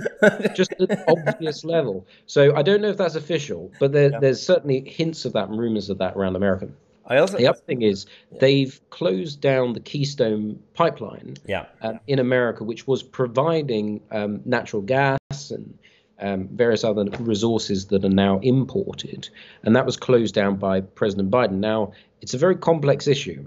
just 0.56 0.74
an 0.80 1.04
obvious 1.08 1.64
level. 1.64 2.08
So 2.26 2.56
I 2.56 2.64
don't 2.64 2.82
know 2.82 2.90
if 2.90 2.98
that's 2.98 3.16
official, 3.16 3.72
but 3.80 3.92
there, 3.92 4.10
yeah. 4.10 4.20
there's 4.20 4.42
certainly 4.42 4.90
hints 4.90 5.26
of 5.26 5.34
that 5.34 5.50
and 5.50 5.60
rumors 5.60 5.90
of 5.90 6.00
that 6.00 6.16
around 6.16 6.36
America. 6.36 6.70
I 7.06 7.18
also 7.18 7.38
the 7.38 7.48
other 7.48 7.60
thing 7.60 7.82
is 7.82 8.06
yeah. 8.32 8.38
they've 8.40 8.82
closed 8.90 9.42
down 9.42 9.74
the 9.74 9.80
Keystone 9.82 10.60
pipeline 10.74 11.36
yeah. 11.46 11.66
uh, 11.82 11.94
in 12.08 12.20
America, 12.20 12.64
which 12.64 12.88
was 12.88 13.04
providing 13.04 14.02
um, 14.12 14.42
natural 14.46 14.82
gas 14.82 15.20
and 15.52 15.78
um, 16.24 16.48
various 16.48 16.84
other 16.84 17.06
resources 17.20 17.88
that 17.88 18.04
are 18.04 18.10
now 18.10 18.40
imported, 18.40 19.30
and 19.64 19.76
that 19.76 19.86
was 19.86 19.98
closed 19.98 20.34
down 20.34 20.56
by 20.56 20.82
President 20.82 21.30
Biden. 21.30 21.60
Now, 21.60 21.92
it's 22.22 22.34
a 22.34 22.38
very 22.38 22.56
complex 22.56 23.08
issue, 23.08 23.46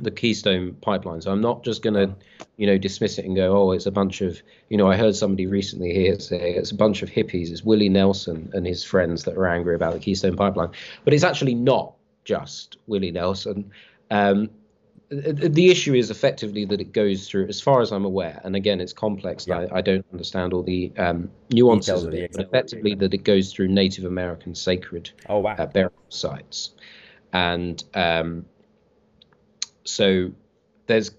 the 0.00 0.10
Keystone 0.10 0.74
pipeline. 0.80 1.20
So 1.20 1.30
I'm 1.30 1.42
not 1.42 1.62
just 1.62 1.82
going 1.82 1.94
to, 1.94 2.16
you 2.56 2.66
know, 2.66 2.78
dismiss 2.78 3.18
it 3.18 3.26
and 3.26 3.36
go, 3.36 3.56
oh, 3.56 3.72
it's 3.72 3.86
a 3.86 3.92
bunch 3.92 4.22
of, 4.22 4.42
you 4.68 4.76
know, 4.76 4.90
I 4.90 4.96
heard 4.96 5.14
somebody 5.14 5.46
recently 5.46 5.92
here 5.92 6.18
say 6.18 6.54
it's 6.54 6.72
a 6.72 6.74
bunch 6.74 7.02
of 7.02 7.10
hippies. 7.10 7.50
It's 7.50 7.62
Willie 7.62 7.90
Nelson 7.90 8.50
and 8.54 8.66
his 8.66 8.82
friends 8.82 9.24
that 9.24 9.36
are 9.36 9.46
angry 9.46 9.74
about 9.74 9.92
the 9.92 10.00
Keystone 10.00 10.36
pipeline, 10.36 10.70
but 11.04 11.14
it's 11.14 11.22
actually 11.22 11.54
not 11.54 11.94
just 12.24 12.78
Willie 12.86 13.12
Nelson. 13.12 13.70
Um, 14.10 14.50
the 15.20 15.70
issue 15.70 15.94
is 15.94 16.10
effectively 16.10 16.64
that 16.66 16.80
it 16.80 16.92
goes 16.92 17.28
through, 17.28 17.46
as 17.48 17.60
far 17.60 17.80
as 17.80 17.92
I'm 17.92 18.04
aware, 18.04 18.40
and 18.44 18.56
again, 18.56 18.80
it's 18.80 18.92
complex. 18.92 19.46
Yeah. 19.46 19.66
I, 19.70 19.78
I, 19.78 19.80
don't 19.80 20.04
understand 20.12 20.52
all 20.52 20.62
the 20.62 20.92
um, 20.96 21.30
nuances 21.50 22.04
of 22.04 22.14
it, 22.14 22.32
but 22.32 22.46
effectively 22.46 22.94
that 22.96 23.14
it 23.14 23.24
goes 23.24 23.52
through 23.52 23.68
Native 23.68 24.04
American 24.04 24.54
sacred 24.54 25.10
oh, 25.28 25.38
wow. 25.38 25.56
uh, 25.58 25.66
burial 25.66 25.92
sites, 26.08 26.70
and 27.32 27.82
um, 27.94 28.46
so 29.84 30.32
there's 30.86 31.10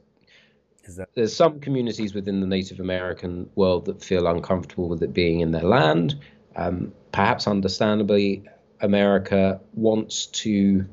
that- 0.88 1.10
there's 1.16 1.36
some 1.36 1.60
communities 1.60 2.14
within 2.14 2.42
the 2.42 2.48
Native 2.48 2.80
American 2.80 3.50
world 3.56 3.86
that 3.86 4.04
feel 4.04 4.28
uncomfortable 4.28 4.88
with 4.88 5.02
it 5.02 5.14
being 5.14 5.40
in 5.40 5.52
their 5.52 5.64
land. 5.64 6.16
Um, 6.56 6.94
perhaps 7.12 7.48
understandably, 7.48 8.44
America 8.82 9.60
wants 9.74 10.28
to 10.28 10.86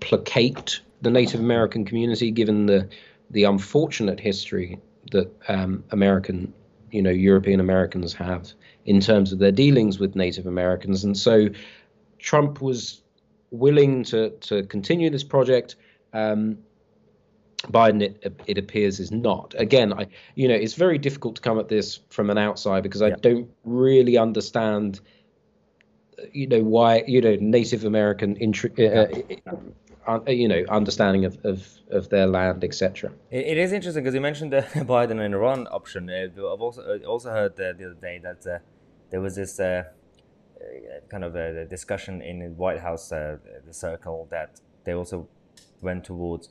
placate 0.00 0.80
the 1.02 1.10
Native 1.10 1.40
American 1.40 1.84
community, 1.84 2.30
given 2.30 2.66
the 2.66 2.88
the 3.30 3.44
unfortunate 3.44 4.20
history 4.20 4.78
that 5.10 5.30
um, 5.48 5.82
American, 5.90 6.52
you 6.90 7.02
know, 7.02 7.10
European 7.10 7.60
Americans 7.60 8.12
have 8.14 8.52
in 8.84 9.00
terms 9.00 9.32
of 9.32 9.38
their 9.38 9.52
dealings 9.52 9.98
with 9.98 10.14
Native 10.16 10.46
Americans, 10.46 11.04
and 11.04 11.16
so 11.16 11.48
Trump 12.18 12.62
was 12.62 13.02
willing 13.50 14.04
to 14.04 14.30
to 14.30 14.62
continue 14.64 15.10
this 15.10 15.24
project. 15.24 15.76
Um, 16.12 16.58
Biden, 17.68 18.02
it, 18.02 18.40
it 18.46 18.58
appears, 18.58 18.98
is 18.98 19.12
not. 19.12 19.54
Again, 19.56 19.92
I, 19.92 20.08
you 20.34 20.48
know, 20.48 20.54
it's 20.54 20.74
very 20.74 20.98
difficult 20.98 21.36
to 21.36 21.42
come 21.42 21.60
at 21.60 21.68
this 21.68 22.00
from 22.10 22.28
an 22.28 22.36
outside 22.36 22.82
because 22.82 23.02
I 23.02 23.08
yeah. 23.08 23.16
don't 23.20 23.48
really 23.62 24.18
understand, 24.18 25.00
you 26.32 26.48
know, 26.48 26.60
why, 26.60 27.04
you 27.06 27.20
know, 27.20 27.36
Native 27.40 27.84
American 27.84 28.34
intri- 28.36 28.76
uh, 28.80 29.52
uh, 30.06 30.20
you 30.28 30.48
know 30.48 30.64
understanding 30.68 31.24
of, 31.24 31.38
of, 31.44 31.68
of 31.90 32.08
their 32.08 32.26
land, 32.26 32.64
etc. 32.64 33.12
It, 33.30 33.46
it 33.46 33.58
is 33.58 33.72
interesting 33.72 34.02
because 34.02 34.14
you 34.14 34.20
mentioned 34.20 34.52
the 34.52 34.62
Biden 34.94 35.20
and 35.24 35.34
Iran 35.34 35.66
option. 35.70 36.10
Uh, 36.10 36.28
I've 36.52 36.60
also 36.60 36.82
uh, 36.82 37.06
also 37.06 37.30
heard 37.30 37.56
the 37.56 37.70
other 37.70 37.96
day 38.00 38.18
that 38.22 38.46
uh, 38.46 38.58
there 39.10 39.20
was 39.20 39.36
this 39.36 39.58
uh, 39.60 39.84
kind 41.10 41.24
of 41.24 41.34
a 41.36 41.64
discussion 41.66 42.22
in 42.22 42.38
the 42.40 42.48
White 42.48 42.80
House, 42.80 43.08
the 43.08 43.38
circle, 43.70 44.28
that 44.30 44.60
they 44.84 44.92
also 44.92 45.28
went 45.80 46.04
towards 46.04 46.50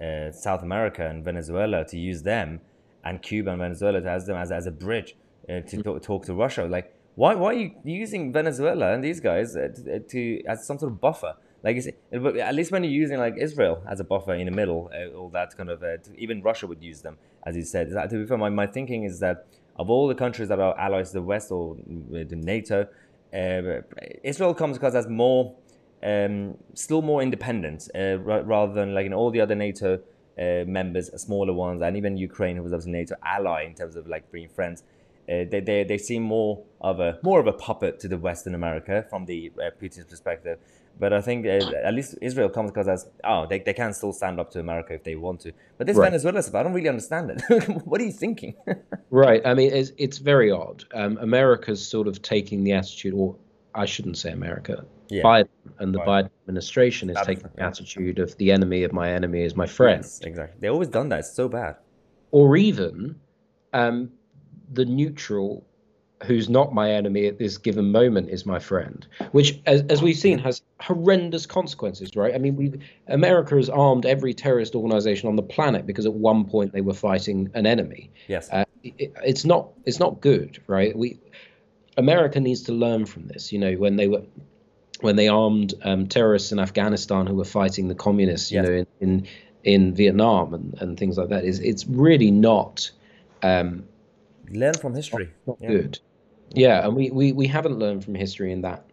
uh, 0.00 0.32
South 0.32 0.62
America 0.62 1.06
and 1.06 1.24
Venezuela 1.24 1.84
to 1.84 1.98
use 1.98 2.22
them, 2.22 2.60
and 3.04 3.22
Cuba 3.22 3.50
and 3.50 3.60
Venezuela 3.60 4.00
to 4.00 4.10
as 4.10 4.26
them 4.26 4.36
as, 4.36 4.50
as 4.50 4.66
a 4.66 4.70
bridge 4.70 5.16
uh, 5.48 5.60
to 5.60 5.82
talk, 5.82 6.02
talk 6.02 6.24
to 6.26 6.34
Russia. 6.34 6.64
Like, 6.64 6.94
why 7.16 7.34
why 7.34 7.48
are 7.48 7.54
you 7.54 7.74
using 7.84 8.32
Venezuela 8.32 8.92
and 8.94 9.04
these 9.04 9.20
guys 9.20 9.56
uh, 9.56 9.68
to, 9.74 10.00
to 10.00 10.42
as 10.46 10.66
some 10.66 10.78
sort 10.78 10.92
of 10.92 11.00
buffer? 11.00 11.34
Like, 11.62 11.76
at 12.12 12.54
least 12.54 12.72
when 12.72 12.84
you're 12.84 12.92
using 12.92 13.18
like 13.18 13.34
Israel 13.38 13.82
as 13.88 14.00
a 14.00 14.04
buffer 14.04 14.34
in 14.34 14.46
the 14.46 14.52
middle, 14.52 14.90
uh, 14.94 15.14
all 15.16 15.28
that 15.30 15.56
kind 15.56 15.68
of, 15.68 15.82
uh, 15.82 15.98
even 16.16 16.42
Russia 16.42 16.66
would 16.66 16.82
use 16.82 17.02
them, 17.02 17.18
as 17.44 17.54
you 17.56 17.62
said. 17.62 17.90
That, 17.90 18.08
to 18.10 18.16
be 18.16 18.26
fair, 18.26 18.38
my, 18.38 18.48
my 18.48 18.66
thinking 18.66 19.04
is 19.04 19.20
that 19.20 19.46
of 19.76 19.90
all 19.90 20.08
the 20.08 20.14
countries 20.14 20.48
that 20.48 20.58
are 20.58 20.78
allies 20.78 21.08
to 21.10 21.14
the 21.14 21.22
West 21.22 21.50
or 21.50 21.76
the 22.10 22.36
NATO, 22.36 22.86
uh, 23.34 23.82
Israel 24.22 24.54
comes 24.54 24.76
across 24.78 24.94
as 24.94 25.06
more, 25.06 25.54
um, 26.02 26.56
still 26.74 27.02
more 27.02 27.22
independent, 27.22 27.88
uh, 27.94 28.18
rather 28.18 28.72
than 28.72 28.94
like 28.94 29.06
in 29.06 29.12
all 29.12 29.30
the 29.30 29.40
other 29.40 29.54
NATO 29.54 30.00
uh, 30.38 30.64
members, 30.66 31.10
smaller 31.20 31.52
ones, 31.52 31.82
and 31.82 31.96
even 31.96 32.16
Ukraine, 32.16 32.56
who 32.56 32.62
was 32.62 32.72
obviously 32.72 32.92
NATO 32.92 33.16
ally 33.22 33.64
in 33.64 33.74
terms 33.74 33.96
of 33.96 34.06
like 34.06 34.30
being 34.32 34.48
friends. 34.48 34.82
Uh, 35.28 35.44
they, 35.48 35.60
they, 35.60 35.84
they 35.84 35.98
seem 35.98 36.22
more 36.22 36.64
of 36.80 36.98
a 36.98 37.18
more 37.22 37.38
of 37.38 37.46
a 37.46 37.52
puppet 37.52 38.00
to 38.00 38.08
the 38.08 38.18
Western 38.18 38.54
America 38.54 39.06
from 39.08 39.26
the 39.26 39.52
uh, 39.58 39.70
Putin's 39.80 40.06
perspective. 40.06 40.58
But 40.98 41.12
I 41.12 41.20
think 41.20 41.46
uh, 41.46 41.60
at 41.82 41.94
least 41.94 42.16
Israel 42.20 42.48
comes 42.50 42.70
across 42.70 42.86
as 42.86 43.08
oh 43.24 43.46
they, 43.46 43.58
they 43.60 43.72
can 43.72 43.92
still 43.94 44.12
stand 44.12 44.38
up 44.38 44.50
to 44.52 44.60
America 44.60 44.94
if 44.94 45.04
they 45.04 45.16
want 45.16 45.40
to. 45.40 45.52
But 45.78 45.86
this 45.86 45.96
right. 45.96 46.06
Venezuela 46.10 46.42
stuff, 46.42 46.54
I 46.56 46.62
don't 46.62 46.74
really 46.74 46.88
understand 46.88 47.30
it. 47.30 47.40
what 47.86 48.00
are 48.00 48.04
you 48.04 48.12
thinking? 48.12 48.54
right. 49.10 49.40
I 49.46 49.54
mean, 49.54 49.72
it's 49.72 49.92
it's 49.96 50.18
very 50.18 50.50
odd. 50.50 50.84
Um, 50.94 51.18
America's 51.18 51.86
sort 51.86 52.06
of 52.06 52.20
taking 52.22 52.64
the 52.64 52.72
attitude, 52.72 53.14
or 53.14 53.36
I 53.74 53.86
shouldn't 53.86 54.18
say 54.18 54.30
America. 54.32 54.84
Yeah. 55.08 55.22
Biden 55.22 55.48
and 55.78 55.94
the 55.94 55.98
right. 55.98 56.24
Biden 56.26 56.30
administration 56.44 57.10
is 57.10 57.14
That's, 57.14 57.26
taking 57.26 57.50
the 57.54 57.62
attitude 57.62 58.18
of 58.18 58.36
the 58.36 58.52
enemy 58.52 58.84
of 58.84 58.92
my 58.92 59.10
enemy 59.10 59.42
is 59.42 59.56
my 59.56 59.66
friend. 59.66 60.02
Yes, 60.02 60.20
exactly. 60.20 60.58
They've 60.60 60.72
always 60.72 60.88
done 60.88 61.08
that. 61.08 61.20
It's 61.20 61.32
so 61.32 61.48
bad. 61.48 61.76
Or 62.30 62.56
even 62.56 63.18
um, 63.72 64.12
the 64.72 64.84
neutral 64.84 65.66
who's 66.24 66.48
not 66.48 66.74
my 66.74 66.90
enemy 66.90 67.26
at 67.26 67.38
this 67.38 67.56
given 67.56 67.90
moment 67.92 68.28
is 68.28 68.44
my 68.44 68.58
friend, 68.58 69.06
which, 69.32 69.58
as, 69.66 69.82
as 69.82 70.02
we've 70.02 70.16
seen, 70.16 70.38
has 70.38 70.62
horrendous 70.80 71.46
consequences, 71.46 72.14
right? 72.14 72.34
I 72.34 72.38
mean, 72.38 72.56
we 72.56 72.72
America 73.08 73.56
has 73.56 73.70
armed 73.70 74.04
every 74.04 74.34
terrorist 74.34 74.74
organization 74.74 75.28
on 75.28 75.36
the 75.36 75.42
planet 75.42 75.86
because 75.86 76.06
at 76.06 76.12
one 76.12 76.44
point 76.44 76.72
they 76.72 76.82
were 76.82 76.94
fighting 76.94 77.50
an 77.54 77.66
enemy. 77.66 78.10
Yes, 78.28 78.50
uh, 78.50 78.64
it, 78.82 79.12
it's 79.24 79.44
not 79.44 79.70
it's 79.84 79.98
not 79.98 80.20
good, 80.20 80.62
right? 80.66 80.96
We 80.96 81.18
America 81.96 82.38
needs 82.40 82.62
to 82.64 82.72
learn 82.72 83.06
from 83.06 83.26
this. 83.26 83.52
You 83.52 83.58
know, 83.58 83.72
when 83.74 83.96
they 83.96 84.08
were 84.08 84.22
when 85.00 85.16
they 85.16 85.28
armed 85.28 85.74
um, 85.82 86.06
terrorists 86.06 86.52
in 86.52 86.58
Afghanistan 86.58 87.26
who 87.26 87.34
were 87.34 87.44
fighting 87.44 87.88
the 87.88 87.94
communists, 87.94 88.52
you 88.52 88.60
yes. 88.60 88.68
know, 88.68 88.74
in, 88.74 88.86
in 89.00 89.26
in 89.62 89.94
Vietnam 89.94 90.52
and, 90.52 90.74
and 90.80 90.98
things 90.98 91.16
like 91.16 91.30
that, 91.30 91.44
is 91.44 91.60
it's 91.60 91.86
really 91.86 92.30
not. 92.30 92.90
Um, 93.42 93.84
Learn 94.52 94.74
from 94.74 94.94
history. 94.94 95.30
Not, 95.46 95.60
not 95.60 95.70
yeah. 95.70 95.78
good. 95.78 96.00
Yeah, 96.52 96.84
and 96.84 96.96
we, 96.96 97.10
we, 97.10 97.32
we 97.32 97.46
haven't 97.46 97.78
learned 97.78 98.04
from 98.04 98.14
history 98.14 98.52
in 98.52 98.62
that 98.62 98.84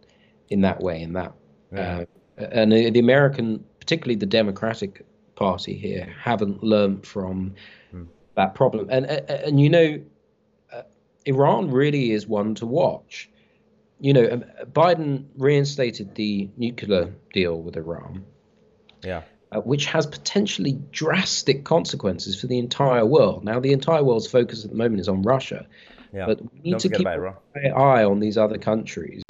in 0.48 0.60
that 0.62 0.80
way. 0.80 1.02
In 1.02 1.12
that, 1.14 1.32
yeah. 1.72 2.04
uh, 2.38 2.44
and 2.44 2.72
the, 2.72 2.90
the, 2.90 3.00
American, 3.00 3.64
particularly 3.80 4.16
the 4.16 4.26
Democratic 4.26 5.04
Party 5.34 5.76
here, 5.76 6.08
haven't 6.20 6.62
learned 6.62 7.06
from 7.06 7.54
hmm. 7.90 8.04
that 8.36 8.54
problem. 8.54 8.88
And 8.90 9.06
and, 9.06 9.30
and 9.30 9.60
you 9.60 9.68
know, 9.68 10.00
uh, 10.72 10.82
Iran 11.26 11.70
really 11.70 12.12
is 12.12 12.26
one 12.26 12.54
to 12.56 12.66
watch. 12.66 13.28
You 14.00 14.12
know, 14.12 14.28
um, 14.30 14.44
Biden 14.72 15.26
reinstated 15.36 16.14
the 16.14 16.48
nuclear 16.56 17.12
deal 17.32 17.60
with 17.60 17.76
Iran. 17.76 18.24
Yeah. 19.02 19.22
Uh, 19.50 19.60
which 19.60 19.86
has 19.86 20.06
potentially 20.06 20.78
drastic 20.92 21.64
consequences 21.64 22.38
for 22.38 22.46
the 22.48 22.58
entire 22.58 23.06
world. 23.06 23.44
Now, 23.44 23.58
the 23.58 23.72
entire 23.72 24.04
world's 24.04 24.26
focus 24.26 24.62
at 24.62 24.70
the 24.70 24.76
moment 24.76 25.00
is 25.00 25.08
on 25.08 25.22
Russia, 25.22 25.66
yeah. 26.12 26.26
But 26.26 26.40
we 26.52 26.60
need 26.60 26.70
Don't 26.72 26.80
to 26.80 26.88
keep 26.90 27.06
an 27.06 27.72
eye 27.72 28.04
on 28.04 28.20
these 28.20 28.38
other 28.38 28.58
countries. 28.58 29.22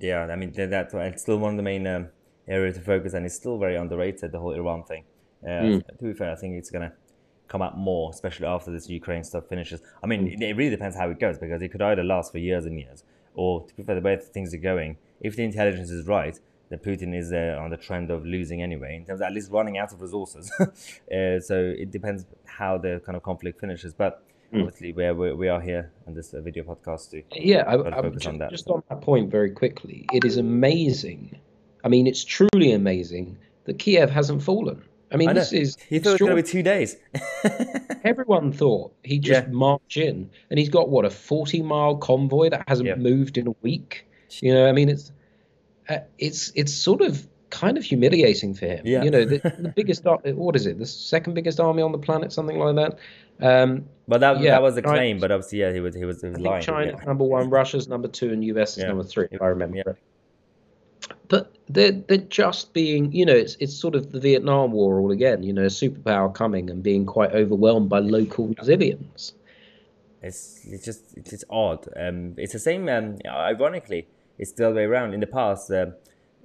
Yeah, 0.00 0.24
I 0.24 0.36
mean 0.36 0.52
that's 0.52 0.94
it's 0.94 1.22
still 1.22 1.38
one 1.38 1.52
of 1.52 1.56
the 1.56 1.62
main 1.62 1.86
um, 1.86 2.08
areas 2.48 2.76
to 2.76 2.82
focus, 2.82 3.14
and 3.14 3.26
it's 3.26 3.34
still 3.34 3.58
very 3.58 3.76
underrated. 3.76 4.32
The 4.32 4.38
whole 4.38 4.52
Iran 4.52 4.84
thing. 4.84 5.04
Uh, 5.44 5.48
mm. 5.48 5.98
To 5.98 6.04
be 6.04 6.14
fair, 6.14 6.32
I 6.32 6.36
think 6.36 6.54
it's 6.54 6.70
gonna 6.70 6.92
come 7.48 7.62
out 7.62 7.76
more, 7.76 8.10
especially 8.10 8.46
after 8.46 8.70
this 8.70 8.88
Ukraine 8.88 9.24
stuff 9.24 9.48
finishes. 9.48 9.80
I 10.02 10.06
mean, 10.06 10.26
mm. 10.26 10.40
it 10.40 10.56
really 10.56 10.70
depends 10.70 10.96
how 10.96 11.10
it 11.10 11.20
goes 11.20 11.38
because 11.38 11.60
it 11.62 11.68
could 11.68 11.82
either 11.82 12.02
last 12.02 12.32
for 12.32 12.38
years 12.38 12.64
and 12.64 12.78
years, 12.78 13.04
or 13.34 13.66
to 13.66 13.74
be 13.74 13.82
fair, 13.82 13.94
the 13.94 14.00
way 14.00 14.16
things 14.16 14.54
are 14.54 14.58
going, 14.58 14.96
if 15.20 15.36
the 15.36 15.44
intelligence 15.44 15.90
is 15.90 16.06
right, 16.06 16.38
then 16.70 16.78
Putin 16.78 17.14
is 17.14 17.32
uh, 17.32 17.58
on 17.60 17.70
the 17.70 17.76
trend 17.76 18.10
of 18.10 18.24
losing 18.24 18.62
anyway, 18.62 18.96
in 18.96 19.04
terms 19.04 19.20
of 19.20 19.26
at 19.26 19.32
least 19.32 19.50
running 19.50 19.76
out 19.76 19.92
of 19.92 20.00
resources. 20.00 20.50
uh, 20.60 21.38
so 21.38 21.74
it 21.76 21.90
depends 21.90 22.24
how 22.46 22.78
the 22.78 23.02
kind 23.04 23.16
of 23.16 23.22
conflict 23.22 23.60
finishes, 23.60 23.92
but 23.92 24.24
mm. 24.52 24.60
obviously 24.60 24.92
where 24.92 25.14
we, 25.14 25.32
we 25.32 25.48
are 25.48 25.60
here 25.60 25.92
on 26.06 26.14
this 26.14 26.34
uh, 26.34 26.40
video 26.40 26.64
podcast 26.64 27.10
to 27.10 27.22
yeah 27.34 27.62
I, 27.62 27.74
I, 27.74 28.02
focus 28.02 28.22
just, 28.22 28.26
on 28.26 28.38
that. 28.38 28.50
Just 28.50 28.68
on 28.68 28.82
that 28.88 29.00
point 29.00 29.30
very 29.30 29.50
quickly, 29.50 30.06
it 30.12 30.24
is 30.24 30.36
amazing. 30.36 31.38
I 31.84 31.88
mean, 31.88 32.06
it's 32.06 32.24
truly 32.24 32.72
amazing 32.72 33.38
that 33.64 33.78
Kiev 33.78 34.10
hasn't 34.10 34.42
fallen. 34.42 34.82
I 35.10 35.16
mean, 35.16 35.28
I 35.28 35.32
this 35.34 35.52
is. 35.52 35.76
He 35.88 35.98
thought 35.98 36.10
it 36.10 36.12
was 36.12 36.30
going 36.30 36.36
to 36.36 36.42
be 36.42 36.48
two 36.48 36.62
days. 36.62 36.96
Everyone 38.04 38.52
thought 38.52 38.94
he'd 39.02 39.22
just 39.22 39.46
yeah. 39.46 39.52
march 39.52 39.96
in, 39.96 40.30
and 40.50 40.58
he's 40.58 40.70
got 40.70 40.88
what 40.88 41.04
a 41.04 41.10
forty-mile 41.10 41.96
convoy 41.96 42.48
that 42.50 42.64
hasn't 42.66 42.88
yeah. 42.88 42.94
moved 42.94 43.36
in 43.36 43.46
a 43.46 43.54
week. 43.62 44.06
You 44.40 44.54
know, 44.54 44.68
I 44.68 44.72
mean, 44.72 44.88
it's 44.88 45.12
uh, 45.88 45.98
it's 46.18 46.52
it's 46.54 46.72
sort 46.72 47.02
of 47.02 47.26
kind 47.50 47.76
of 47.76 47.84
humiliating 47.84 48.54
for 48.54 48.66
him. 48.66 48.80
Yeah. 48.86 49.02
You 49.04 49.10
know, 49.10 49.24
the, 49.24 49.38
the 49.58 49.72
biggest 49.76 50.04
what 50.04 50.56
is 50.56 50.66
it? 50.66 50.78
The 50.78 50.86
second 50.86 51.34
biggest 51.34 51.60
army 51.60 51.82
on 51.82 51.92
the 51.92 51.98
planet, 51.98 52.32
something 52.32 52.58
like 52.58 52.76
that. 52.76 52.98
Um, 53.40 53.86
but 54.08 54.20
that, 54.20 54.40
yeah, 54.40 54.52
that 54.52 54.62
was 54.62 54.74
the 54.74 54.82
claim. 54.82 55.18
But 55.18 55.30
obviously, 55.30 55.60
yeah, 55.60 55.72
he 55.72 55.80
was 55.80 55.94
he 55.94 56.04
was, 56.04 56.20
he 56.20 56.28
was 56.28 56.38
lying. 56.38 56.62
China's 56.62 56.94
yeah. 56.98 57.04
number 57.04 57.24
one, 57.24 57.50
Russia's 57.50 57.88
number 57.88 58.08
two, 58.08 58.32
and 58.32 58.44
US 58.44 58.76
is 58.76 58.82
yeah. 58.82 58.88
number 58.88 59.04
three. 59.04 59.28
If 59.30 59.40
I 59.40 59.46
remember 59.46 59.76
yeah. 59.78 59.92
But 61.28 61.54
they're 61.68 61.92
they're 61.92 62.18
just 62.18 62.72
being, 62.72 63.12
you 63.12 63.24
know, 63.24 63.34
it's 63.34 63.56
it's 63.60 63.74
sort 63.74 63.94
of 63.94 64.12
the 64.12 64.20
Vietnam 64.20 64.72
War 64.72 65.00
all 65.00 65.10
again. 65.10 65.42
You 65.42 65.52
know, 65.52 65.62
a 65.62 65.66
superpower 65.66 66.32
coming 66.34 66.68
and 66.68 66.82
being 66.82 67.06
quite 67.06 67.32
overwhelmed 67.32 67.88
by 67.88 68.00
local 68.00 68.54
civilians. 68.62 69.34
It's 70.20 70.60
it's 70.64 70.84
just 70.84 71.16
it's, 71.16 71.32
it's 71.32 71.44
odd. 71.48 71.88
Um, 71.96 72.34
it's 72.36 72.52
the 72.52 72.58
same. 72.58 72.88
Um, 72.88 73.18
ironically, 73.26 74.08
it's 74.38 74.52
the 74.52 74.66
other 74.66 74.76
way 74.76 74.84
around. 74.84 75.14
In 75.14 75.20
the 75.20 75.26
past, 75.26 75.70
uh, 75.70 75.86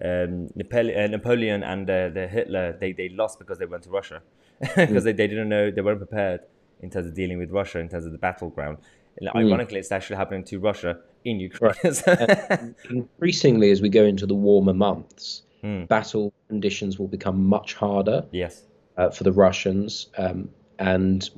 um, 0.03 0.49
uh, 0.57 1.07
Napoleon 1.07 1.63
and 1.63 1.89
uh, 1.89 2.09
the 2.09 2.27
Hitler 2.27 2.77
they, 2.79 2.91
they 2.91 3.09
lost 3.09 3.39
because 3.39 3.57
they 3.57 3.65
went 3.65 3.83
to 3.83 3.89
Russia 3.89 4.21
because 4.61 4.89
mm. 4.89 5.03
they, 5.03 5.11
they 5.11 5.27
didn't 5.27 5.49
know 5.49 5.71
they 5.71 5.81
weren't 5.81 5.99
prepared 5.99 6.41
in 6.81 6.89
terms 6.89 7.07
of 7.07 7.13
dealing 7.13 7.37
with 7.37 7.51
Russia 7.51 7.79
in 7.79 7.89
terms 7.89 8.05
of 8.05 8.11
the 8.11 8.17
battleground. 8.17 8.77
Mm. 9.21 9.35
Ironically, 9.35 9.79
it's 9.79 9.91
actually 9.91 10.17
happening 10.17 10.43
to 10.45 10.59
Russia 10.59 10.99
in 11.25 11.39
Ukraine. 11.39 11.73
Right. 11.83 12.75
increasingly, 12.89 13.71
as 13.71 13.81
we 13.81 13.89
go 13.89 14.03
into 14.03 14.25
the 14.25 14.35
warmer 14.35 14.73
months, 14.73 15.43
mm. 15.63 15.87
battle 15.87 16.33
conditions 16.47 16.99
will 16.99 17.07
become 17.07 17.43
much 17.43 17.73
harder. 17.73 18.25
Yes. 18.31 18.63
Uh, 18.97 19.11
for 19.11 19.23
the 19.23 19.31
Russians 19.31 20.07
um, 20.17 20.49
and 20.79 21.29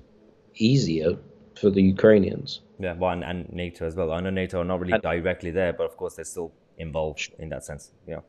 easier 0.56 1.18
for 1.60 1.70
the 1.70 1.82
Ukrainians. 1.82 2.62
Yeah, 2.80 2.94
well, 2.94 3.12
and, 3.12 3.24
and, 3.24 3.52
NATO 3.52 3.86
as 3.86 3.96
well. 3.96 4.14
I 4.14 4.22
know 4.22 4.30
NATO 4.30 4.62
are 4.62 4.64
not 4.64 4.80
really 4.80 4.94
and, 4.94 5.02
directly 5.02 5.52
there, 5.52 5.74
but 5.74 5.84
of 5.84 5.98
course 5.98 6.16
they're 6.16 6.24
still 6.24 6.54
involved 6.78 7.34
in 7.40 7.50
that 7.50 7.66
sense. 7.66 7.92
Yeah. 8.08 8.22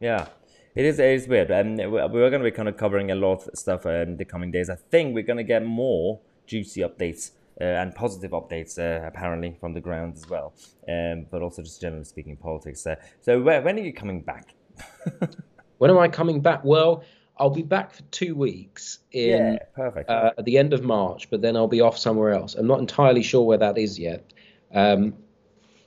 Yeah. 0.00 0.26
It 0.74 0.84
is, 0.84 0.98
it 0.98 1.06
is 1.06 1.28
weird. 1.28 1.52
Um, 1.52 1.76
we're 1.76 2.08
going 2.08 2.42
to 2.42 2.50
be 2.50 2.50
kind 2.50 2.68
of 2.68 2.76
covering 2.76 3.12
a 3.12 3.14
lot 3.14 3.46
of 3.46 3.56
stuff 3.56 3.86
in 3.86 4.08
um, 4.08 4.16
the 4.16 4.24
coming 4.24 4.50
days. 4.50 4.68
I 4.68 4.74
think 4.74 5.14
we're 5.14 5.22
going 5.22 5.36
to 5.36 5.44
get 5.44 5.64
more 5.64 6.20
juicy 6.46 6.80
updates 6.80 7.30
uh, 7.60 7.64
and 7.64 7.94
positive 7.94 8.32
updates, 8.32 8.76
uh, 8.76 9.06
apparently, 9.06 9.56
from 9.60 9.72
the 9.72 9.80
ground 9.80 10.14
as 10.16 10.28
well. 10.28 10.52
Um, 10.88 11.26
but 11.30 11.42
also, 11.42 11.62
just 11.62 11.80
generally 11.80 12.04
speaking, 12.04 12.36
politics. 12.36 12.84
Uh, 12.84 12.96
so, 13.20 13.40
where, 13.40 13.62
when 13.62 13.78
are 13.78 13.82
you 13.82 13.92
coming 13.92 14.20
back? 14.20 14.56
when 15.78 15.92
am 15.92 15.98
I 15.98 16.08
coming 16.08 16.40
back? 16.40 16.64
Well, 16.64 17.04
I'll 17.36 17.50
be 17.50 17.62
back 17.62 17.92
for 17.92 18.02
two 18.10 18.34
weeks 18.34 18.98
in 19.12 19.54
yeah, 19.54 19.58
perfect. 19.76 20.10
Uh, 20.10 20.32
at 20.36 20.44
the 20.44 20.58
end 20.58 20.72
of 20.72 20.82
March, 20.82 21.30
but 21.30 21.40
then 21.40 21.56
I'll 21.56 21.68
be 21.68 21.82
off 21.82 21.96
somewhere 21.96 22.32
else. 22.32 22.56
I'm 22.56 22.66
not 22.66 22.80
entirely 22.80 23.22
sure 23.22 23.42
where 23.42 23.58
that 23.58 23.78
is 23.78 23.96
yet. 23.96 24.32
Um, 24.74 25.14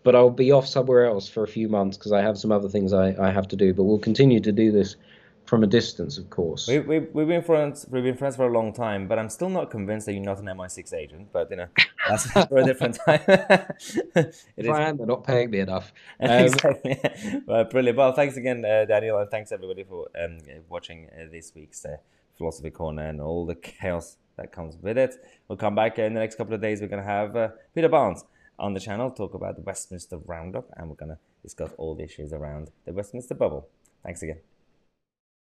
but 0.08 0.16
I'll 0.16 0.30
be 0.30 0.54
off 0.54 0.66
somewhere 0.66 1.06
else 1.06 1.28
for 1.28 1.44
a 1.44 1.48
few 1.50 1.68
months 1.68 1.98
because 1.98 2.14
I 2.14 2.22
have 2.22 2.38
some 2.38 2.50
other 2.50 2.70
things 2.70 2.94
I, 2.94 3.14
I 3.20 3.30
have 3.30 3.46
to 3.50 3.58
do. 3.58 3.74
But 3.74 3.84
we'll 3.84 4.00
continue 4.00 4.40
to 4.40 4.54
do 4.54 4.72
this 4.72 4.96
from 5.44 5.66
a 5.66 5.68
distance, 5.68 6.18
of 6.18 6.30
course. 6.30 6.66
We, 6.66 6.80
we, 6.80 7.00
we've 7.00 7.28
been 7.28 7.42
friends. 7.42 7.86
We've 7.90 8.06
been 8.06 8.16
friends 8.16 8.38
for 8.38 8.48
a 8.48 8.54
long 8.54 8.72
time, 8.72 9.10
but 9.10 9.20
I'm 9.20 9.28
still 9.28 9.50
not 9.50 9.70
convinced 9.70 10.06
that 10.06 10.14
you're 10.14 10.24
not 10.24 10.40
an 10.40 10.46
MI6 10.46 10.94
agent. 10.94 11.28
But 11.34 11.52
you 11.52 11.58
know, 11.58 11.68
that's 12.08 12.32
for 12.48 12.58
a 12.58 12.64
different 12.64 12.98
time. 13.06 13.20
if 13.28 14.46
is... 14.56 14.70
I 14.70 14.84
am, 14.84 14.96
they're 14.96 15.08
not 15.08 15.26
paying 15.26 15.50
me 15.50 15.60
enough. 15.60 15.92
Um, 16.22 16.30
exactly. 16.30 16.98
well, 17.46 17.66
brilliant. 17.66 17.98
Well, 17.98 18.14
thanks 18.14 18.38
again, 18.38 18.64
uh, 18.64 18.86
Daniel, 18.86 19.18
and 19.18 19.30
thanks 19.30 19.52
everybody 19.52 19.84
for 19.84 20.08
um, 20.24 20.38
watching 20.70 21.10
uh, 21.12 21.26
this 21.30 21.52
week's 21.54 21.84
uh, 21.84 21.98
Philosophy 22.38 22.72
Corner 22.72 23.10
and 23.10 23.20
all 23.20 23.46
the 23.46 23.56
chaos 23.56 24.16
that 24.38 24.54
comes 24.54 24.78
with 24.82 24.98
it. 24.98 25.16
We'll 25.50 25.58
come 25.58 25.76
back 25.76 26.00
in 26.00 26.14
the 26.14 26.22
next 26.22 26.36
couple 26.36 26.54
of 26.54 26.62
days. 26.62 26.80
We're 26.80 26.88
going 26.88 27.04
to 27.04 27.10
have 27.10 27.36
uh, 27.36 27.50
Peter 27.76 27.90
Barnes 27.90 28.24
on 28.60 28.74
the 28.74 28.80
channel, 28.80 29.12
talk 29.12 29.34
about 29.34 29.56
the 29.56 29.62
Westminster 29.62 30.18
Roundup, 30.18 30.70
and 30.76 30.90
we're 30.90 30.96
going 30.96 31.10
to 31.10 31.20
discuss 31.44 31.72
all 31.78 31.96
the 31.96 32.04
issues 32.04 32.34
around 32.34 32.72
the 32.86 32.94
Westminster 32.94 33.36
bubble. 33.36 33.70
Thanks 34.04 34.24
again. 34.24 34.40